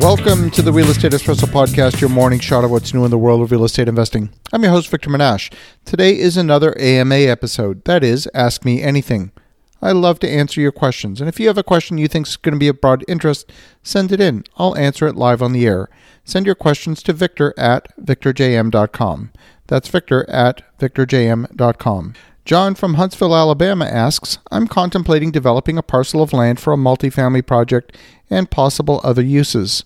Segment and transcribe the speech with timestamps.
[0.00, 3.18] Welcome to the Real Estate Espresso Podcast, your morning shot of what's new in the
[3.18, 4.30] world of real estate investing.
[4.52, 5.52] I'm your host, Victor Menasce.
[5.84, 7.82] Today is another AMA episode.
[7.84, 9.32] That is, Ask Me Anything.
[9.80, 12.36] I love to answer your questions, and if you have a question you think is
[12.36, 13.50] going to be of broad interest,
[13.82, 14.44] send it in.
[14.56, 15.88] I'll answer it live on the air.
[16.24, 19.32] Send your questions to victor at victorjm.com.
[19.66, 22.14] That's victor at victorjm.com.
[22.46, 27.44] John from Huntsville, Alabama asks I'm contemplating developing a parcel of land for a multifamily
[27.44, 27.96] project
[28.30, 29.84] and possible other uses.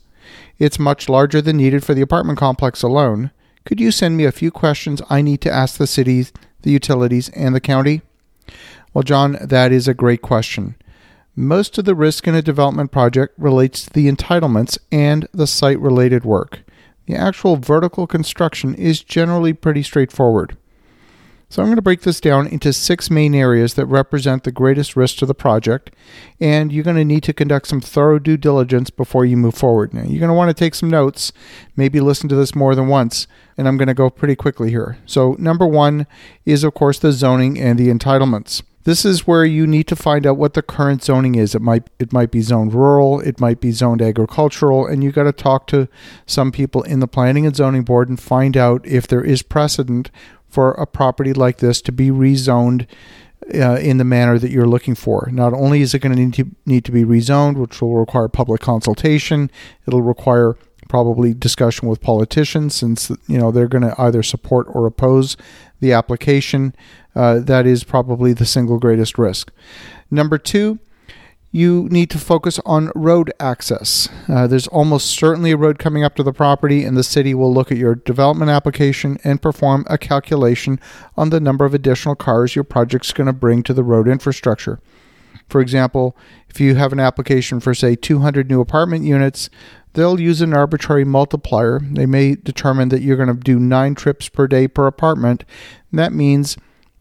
[0.59, 3.30] It's much larger than needed for the apartment complex alone.
[3.64, 7.30] Could you send me a few questions I need to ask the cities, the utilities,
[7.30, 8.02] and the county?
[8.92, 10.74] Well, John, that is a great question.
[11.34, 15.80] Most of the risk in a development project relates to the entitlements and the site
[15.80, 16.61] related work.
[17.06, 20.58] The actual vertical construction is generally pretty straightforward.
[21.50, 24.95] So I'm going to break this down into six main areas that represent the greatest
[24.95, 25.91] risk to the project,
[26.38, 29.92] and you're going to need to conduct some thorough due diligence before you move forward.
[29.92, 31.32] Now, you're going to want to take some notes,
[31.74, 33.27] maybe listen to this more than once,
[33.58, 34.98] and I'm going to go pretty quickly here.
[35.06, 36.06] So, number one
[36.47, 38.62] is, of course, the zoning and the entitlements.
[38.84, 41.55] This is where you need to find out what the current zoning is.
[41.55, 45.25] It might it might be zoned rural, it might be zoned agricultural, and you got
[45.25, 45.86] to talk to
[46.25, 50.10] some people in the planning and zoning board and find out if there is precedent
[50.51, 52.87] for a property like this to be rezoned
[53.55, 55.29] uh, in the manner that you're looking for.
[55.33, 58.29] Not only is it going to need to need to be rezoned, which will require
[58.29, 59.51] public consultation,
[59.87, 60.56] it'll require
[60.89, 65.37] probably discussion with politicians since you know they're going to either support or oppose
[65.81, 66.75] the application.
[67.15, 69.51] Uh, that is probably the single greatest risk.
[70.11, 70.78] Number two,
[71.53, 74.09] you need to focus on road access.
[74.29, 77.53] Uh, there's almost certainly a road coming up to the property, and the city will
[77.53, 80.78] look at your development application and perform a calculation
[81.17, 84.81] on the number of additional cars your project's going to bring to the road infrastructure.
[85.48, 86.17] For example,
[86.48, 89.51] if you have an application for, say, 200 new apartment units,
[89.95, 91.81] they'll use an arbitrary multiplier.
[91.83, 95.45] They may determine that you're going to do nine trips per day per apartment.
[95.93, 96.56] That means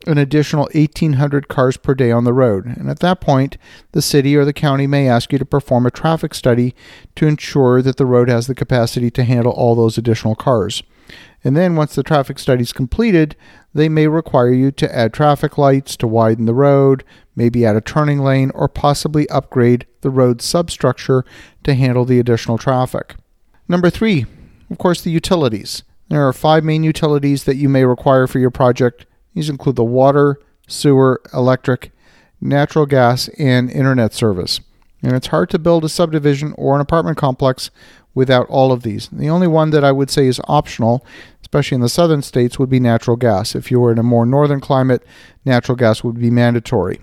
[0.07, 2.65] an additional 1,800 cars per day on the road.
[2.65, 3.57] And at that point,
[3.91, 6.73] the city or the county may ask you to perform a traffic study
[7.15, 10.83] to ensure that the road has the capacity to handle all those additional cars.
[11.43, 13.35] And then, once the traffic study is completed,
[13.73, 17.03] they may require you to add traffic lights to widen the road,
[17.35, 21.23] maybe add a turning lane, or possibly upgrade the road substructure
[21.63, 23.15] to handle the additional traffic.
[23.67, 24.25] Number three,
[24.69, 25.83] of course, the utilities.
[26.09, 29.83] There are five main utilities that you may require for your project these include the
[29.83, 31.91] water, sewer, electric,
[32.41, 34.61] natural gas, and internet service.
[35.01, 37.71] And it's hard to build a subdivision or an apartment complex
[38.13, 39.07] without all of these.
[39.09, 41.05] The only one that I would say is optional,
[41.41, 43.55] especially in the southern states, would be natural gas.
[43.55, 45.05] If you were in a more northern climate,
[45.45, 46.99] natural gas would be mandatory.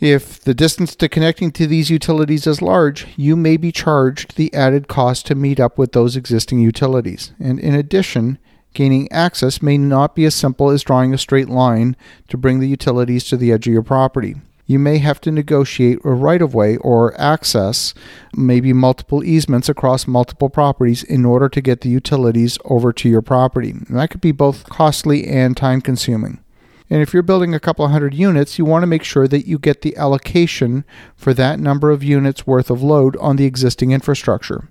[0.00, 4.54] If the distance to connecting to these utilities is large, you may be charged the
[4.54, 7.32] added cost to meet up with those existing utilities.
[7.40, 8.38] And in addition,
[8.74, 11.96] Gaining access may not be as simple as drawing a straight line
[12.28, 14.36] to bring the utilities to the edge of your property.
[14.66, 17.94] You may have to negotiate a right of way or access,
[18.36, 23.22] maybe multiple easements across multiple properties in order to get the utilities over to your
[23.22, 23.70] property.
[23.70, 26.44] And that could be both costly and time consuming.
[26.90, 29.58] And if you're building a couple hundred units, you want to make sure that you
[29.58, 30.84] get the allocation
[31.16, 34.68] for that number of units worth of load on the existing infrastructure.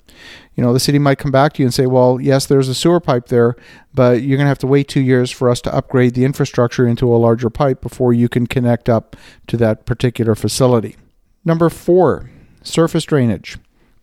[0.56, 2.74] You know, the city might come back to you and say, well, yes, there's a
[2.74, 3.56] sewer pipe there,
[3.94, 6.88] but you're going to have to wait two years for us to upgrade the infrastructure
[6.88, 10.96] into a larger pipe before you can connect up to that particular facility.
[11.46, 12.32] Number four,
[12.64, 13.58] surface drainage.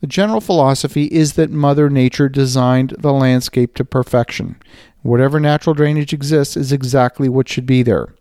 [0.05, 4.57] The general philosophy is that Mother Nature designed the landscape to perfection.
[5.01, 8.15] Whatever natural drainage exists is exactly what should be there.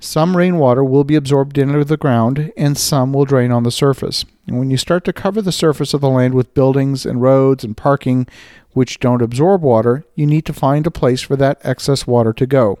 [0.00, 4.24] Some rainwater will be absorbed into the ground, and some will drain on the surface.
[4.48, 7.62] And when you start to cover the surface of the land with buildings and roads
[7.62, 8.26] and parking
[8.72, 12.44] which don't absorb water, you need to find a place for that excess water to
[12.44, 12.80] go.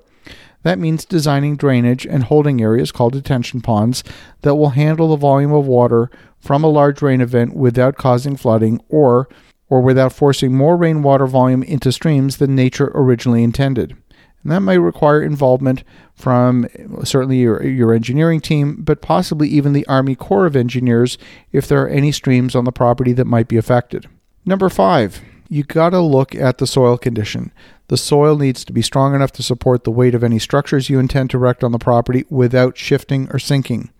[0.64, 4.02] That means designing drainage and holding areas called detention ponds
[4.42, 8.80] that will handle the volume of water from a large rain event without causing flooding
[8.88, 9.28] or
[9.70, 13.94] or without forcing more rainwater volume into streams than nature originally intended.
[14.42, 15.84] And that may require involvement
[16.14, 16.66] from
[17.04, 21.18] certainly your, your engineering team, but possibly even the Army Corps of Engineers
[21.52, 24.06] if there are any streams on the property that might be affected.
[24.46, 27.52] Number five, you got to look at the soil condition.
[27.88, 30.98] The soil needs to be strong enough to support the weight of any structures you
[30.98, 33.90] intend to erect on the property without shifting or sinking.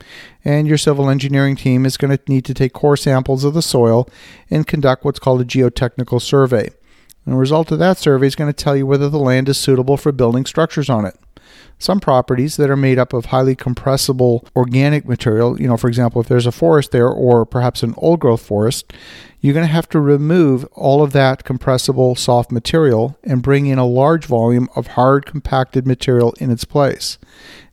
[0.45, 3.63] And your civil engineering team is going to need to take core samples of the
[3.63, 4.09] soil
[4.51, 6.69] and conduct what's called a geotechnical survey.
[7.25, 9.57] And the result of that survey is going to tell you whether the land is
[9.57, 11.17] suitable for building structures on it.
[11.79, 16.21] Some properties that are made up of highly compressible organic material, you know, for example,
[16.21, 18.93] if there's a forest there or perhaps an old growth forest,
[19.41, 23.79] you're going to have to remove all of that compressible soft material and bring in
[23.79, 27.19] a large volume of hard compacted material in its place.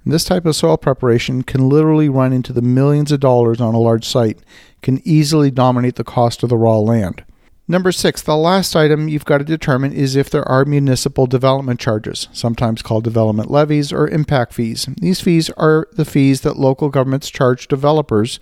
[0.04, 3.74] And this type of soil preparation can literally run into the millions of dollars on
[3.74, 4.40] a large site,
[4.84, 7.26] can easily dominate the cost of the raw land.
[7.68, 11.80] Number six, the last item you've got to determine is if there are municipal development
[11.80, 14.88] charges, sometimes called development levies or impact fees.
[15.02, 18.40] These fees are the fees that local governments charge developers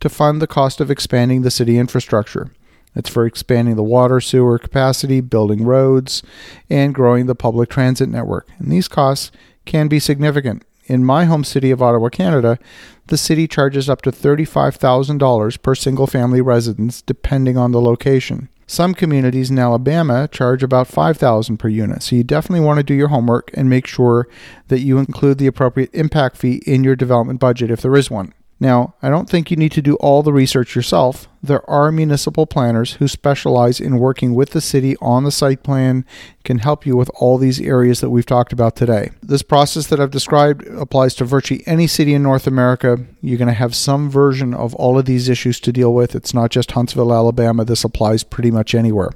[0.00, 2.50] to fund the cost of expanding the city infrastructure.
[2.96, 6.24] It's for expanding the water, sewer capacity, building roads,
[6.68, 8.48] and growing the public transit network.
[8.58, 9.30] And these costs
[9.66, 10.64] can be significant.
[10.86, 12.58] In my home city of Ottawa, Canada,
[13.06, 18.48] the city charges up to $35,000 per single family residence depending on the location.
[18.66, 22.02] Some communities in Alabama charge about 5000 per unit.
[22.02, 24.28] So you definitely want to do your homework and make sure
[24.68, 28.32] that you include the appropriate impact fee in your development budget if there is one.
[28.60, 31.28] Now, I don't think you need to do all the research yourself.
[31.42, 36.04] There are municipal planners who specialize in working with the city on the site plan,
[36.44, 39.10] can help you with all these areas that we've talked about today.
[39.22, 43.04] This process that I've described applies to virtually any city in North America.
[43.20, 46.14] You're going to have some version of all of these issues to deal with.
[46.14, 47.64] It's not just Huntsville, Alabama.
[47.64, 49.10] This applies pretty much anywhere.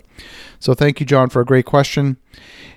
[0.59, 2.17] So thank you, John, for a great question.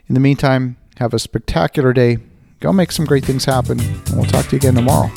[0.07, 2.19] In the meantime, have a spectacular day.
[2.59, 5.09] Go make some great things happen, and we'll talk to you again tomorrow.